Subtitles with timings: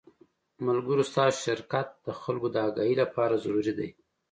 [0.65, 3.89] ملګرو ستاسو شرکت د خلکو د اګاهۍ له پاره ضروري دے